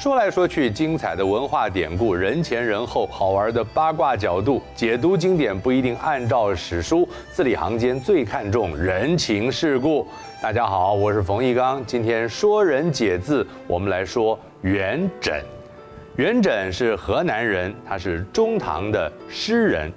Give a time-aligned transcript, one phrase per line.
[0.00, 10.08] 说来说去，精彩的文化典故，人前人后，好玩的八卦角度，解读经典不一定按照史书，字里行间最看重人情世故。
[10.40, 15.38] 大家好，我是冯翊纲，今天说人解字，我们来说元稹。
[16.16, 19.92] 元稹是河南人，他是中唐的诗人。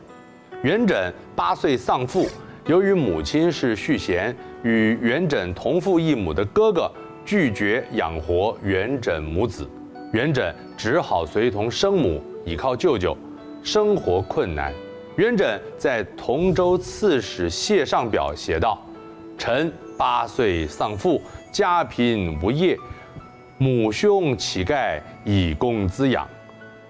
[0.64, 2.28] 元稹八岁丧父，
[2.66, 6.92] 由于母亲是续弦，与元稹同父异母的哥哥
[7.24, 9.66] 拒绝养活元稹母子。
[10.14, 13.18] 元稹只好随同生母，倚靠舅舅，
[13.64, 14.72] 生活困难。
[15.16, 18.80] 元稹在同州刺史谢上表写道
[19.40, 21.20] ：“臣八岁丧父，
[21.52, 22.78] 家贫无业，
[23.58, 26.30] 母兄乞丐以供滋养，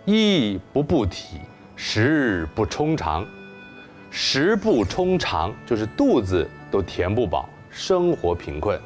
[0.04, 1.38] 衣不布体，
[1.78, 3.26] 食不充肠。
[4.12, 8.78] 食不充肠就是肚子都填不饱，生活贫困。”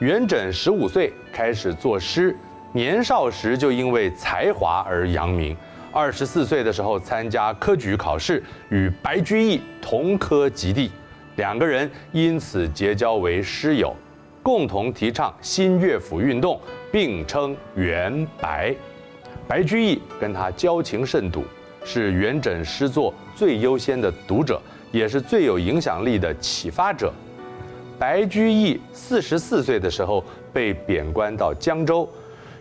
[0.00, 2.36] 元稹十五岁开始作诗。
[2.72, 5.56] 年少时就因为才华而扬名，
[5.90, 10.90] 二十四岁的时候参加科举考试，与白居易同科及第，
[11.36, 13.96] 两个人因此结交为诗友，
[14.42, 16.60] 共同提倡新乐府运动，
[16.92, 18.74] 并称元白。
[19.46, 21.42] 白居易跟他交情甚笃，
[21.82, 24.60] 是元稹诗作最优先的读者，
[24.92, 27.10] 也是最有影响力的启发者。
[27.98, 32.06] 白居易四十四岁的时候被贬官到江州。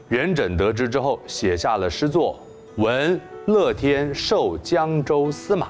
[0.09, 2.39] 元稹得知之后，写下了诗作
[2.81, 5.65] 《闻乐天授江州司马》：“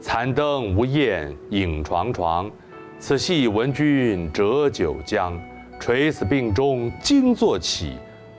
[0.00, 2.48] 残灯无焰影幢幢，
[3.00, 5.36] 此夕闻君折九江。
[5.80, 7.96] 垂死病中惊坐起，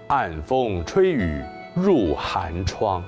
[0.07, 1.41] 暗风吹雨
[1.75, 3.03] 入寒窗。”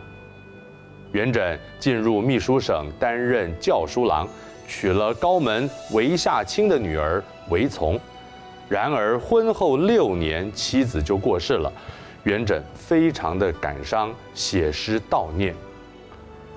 [1.13, 4.27] 元稹进入秘书省担任校书郎，
[4.67, 7.97] 娶了高门韦夏卿的女儿韦丛。
[8.69, 11.71] 然而婚后六年，妻子就过世了，
[12.23, 15.55] 元稹非常的感伤，写诗悼念。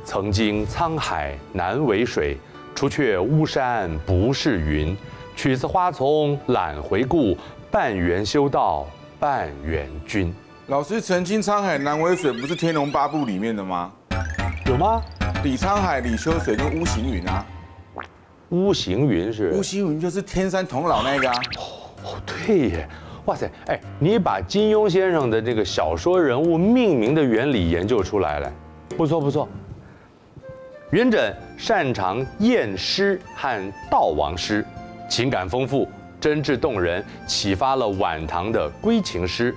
[0.04, 2.36] 曾经沧海难为水，
[2.74, 4.96] 除却巫山不是云。
[5.34, 7.34] 取次花丛懒回顾，
[7.70, 8.86] 半缘修道
[9.18, 10.34] 半缘君。
[10.66, 13.90] 老师，曾经沧海难为水，不是《天龙八部》里面的吗？
[14.66, 15.00] 有吗？
[15.42, 17.46] 李沧海、李秋水跟巫行云啊。
[18.50, 19.50] 巫行云是？
[19.52, 21.42] 巫行云就是天山童姥那个啊。
[21.56, 21.62] 哦，
[22.04, 22.88] 哦对耶，
[23.26, 28.52] 哇塞，哎，你把金庸先生的这个小说人物命名的原理研究出来了，
[28.96, 29.48] 不错不错。
[30.90, 34.64] 元稹擅长艳诗和悼亡诗，
[35.08, 35.88] 情感丰富，
[36.20, 39.54] 真挚动人，启发了晚唐的闺情诗。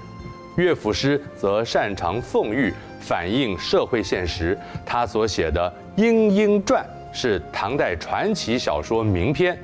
[0.56, 4.58] 乐府诗则擅长讽喻，反映社会现实。
[4.86, 5.70] 他所写的
[6.02, 6.82] 《莺莺传》
[7.18, 9.58] 是唐代传奇小说名篇。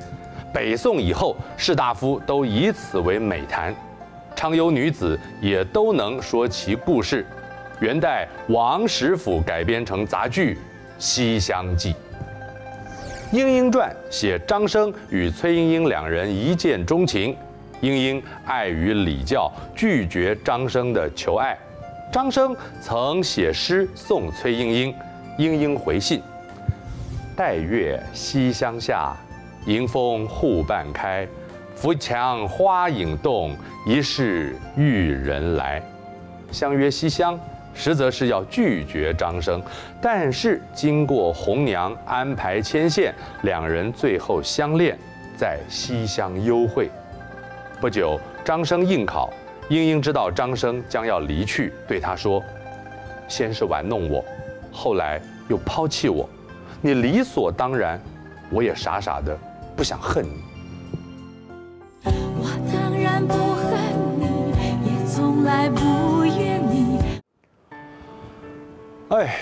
[0.54, 3.74] 北宋以后，士大夫都以此为美谈，
[4.36, 7.26] 常有女子也都能说其故事。
[7.80, 10.56] 元代王实甫改编成杂剧
[11.00, 11.94] 《西厢记》。
[13.38, 17.36] 《莺莺传》写张生与崔莺莺两人一见钟情，
[17.80, 21.58] 莺莺碍于礼教，拒绝张生的求爱。
[22.12, 24.94] 张生曾写诗送崔莺莺，
[25.38, 26.22] 莺莺回信
[27.38, 29.16] ：“待月西厢下。”
[29.66, 31.28] 迎风户半开，
[31.76, 33.56] 扶墙花影动，
[33.86, 35.82] 疑是玉人来。
[36.52, 37.40] 相约西厢，
[37.74, 39.62] 实则是要拒绝张生，
[40.02, 43.14] 但是经过红娘安排牵线，
[43.44, 44.98] 两人最后相恋，
[45.38, 46.90] 在西厢幽会。
[47.80, 49.32] 不久，张生应考，
[49.70, 52.44] 莺莺知道张生将要离去，对他说
[53.30, 54.26] ：“先是玩弄我，
[54.72, 56.28] 后来又抛弃我，
[56.82, 58.02] 你理所当然，
[58.50, 59.38] 我也傻傻的。”
[59.82, 60.30] 不想恨你，
[62.06, 63.74] 我当然不恨
[64.20, 64.26] 你，
[64.86, 67.00] 也从来不怨你。
[69.10, 69.38] 哎，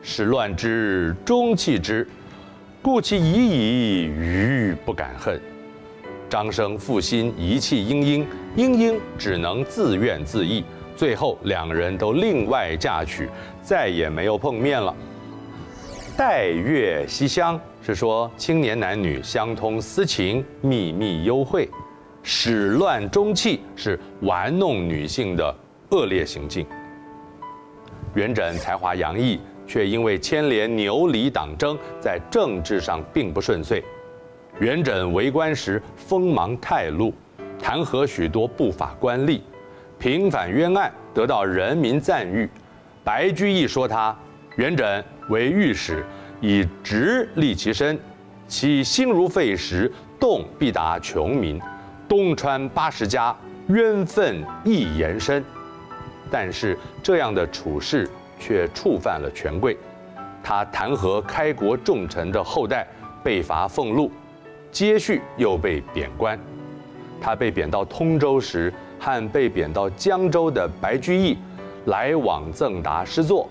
[0.00, 2.08] 始乱之，终弃之，
[2.80, 5.38] 故其已矣，余不敢恨。
[6.30, 8.26] 张生负心遗弃莺莺，
[8.56, 10.64] 莺莺只能自怨自艾，
[10.96, 13.28] 最后两人都另外嫁娶，
[13.60, 14.96] 再也没有碰面了。
[16.16, 17.60] 待月西厢。
[17.82, 21.68] 是说青年男女相通私情，秘密幽会，
[22.22, 25.54] 始乱终弃是玩弄女性的
[25.90, 26.66] 恶劣行径。
[28.14, 33.82] 元稹才华洋溢，却因为牵连牛李党争，在政治上并不顺遂。
[34.58, 37.14] 元稹为官时锋芒太露，
[37.58, 39.40] 弹劾许多不法官吏，
[39.98, 42.48] 平反冤案，得到人民赞誉。
[43.02, 44.14] 白居易说他
[44.56, 46.04] 元稹为御史。
[46.42, 47.98] 以直立其身，
[48.48, 51.60] 其心如沸石，动必达穷民。
[52.08, 53.36] 东川八十家，
[53.68, 55.44] 冤愤亦延伸。
[56.30, 59.76] 但是这样的处事却触犯了权贵。
[60.42, 62.88] 他弹劾开国重臣的后代，
[63.22, 64.10] 被罚俸禄，
[64.72, 66.38] 接续又被贬官。
[67.20, 71.36] 他被贬到通州时，和被贬到江州的白居易
[71.84, 73.46] 来往赠答诗作。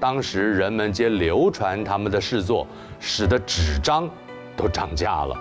[0.00, 2.66] 当时人们皆流传他们的诗作，
[3.00, 4.08] 使得纸张
[4.56, 5.36] 都涨价了。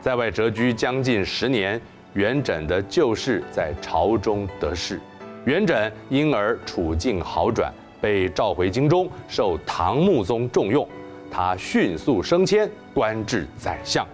[0.00, 1.80] 在外谪居将近十年，
[2.14, 5.00] 元稹的旧事在朝中得势，
[5.44, 7.72] 元稹因而处境好转。
[8.00, 10.88] 被召回京中，受唐穆宗重用，
[11.28, 14.06] 他迅速升迁，官至宰相。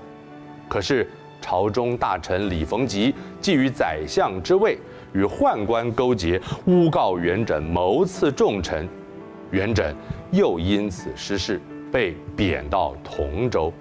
[0.71, 1.07] 可是
[1.39, 4.79] 朝中大臣李逢吉觊觎宰相之位，
[5.13, 8.89] 与宦官勾结，诬告元稹谋刺重臣，
[9.51, 9.95] 元稹
[10.31, 11.61] 又因此失势，
[11.93, 13.73] 被贬到同州。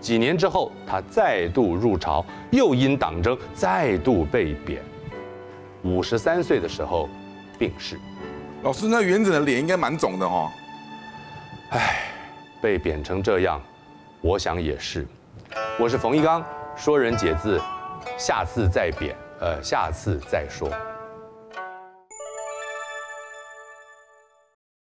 [0.00, 4.82] 几年之后，他再度入朝，又因党争再度被贬。
[5.82, 7.08] 五十三岁的时候，
[7.58, 7.98] 病逝。
[8.62, 10.50] 老师，那元稹的脸应该蛮肿的哦。
[11.70, 12.08] 唉，
[12.60, 13.60] 被贬成这样，
[14.20, 15.06] 我想也是。
[15.78, 16.44] 我是冯一刚，
[16.76, 17.60] 说人解字，
[18.18, 20.70] 下次再贬，呃，下次再说。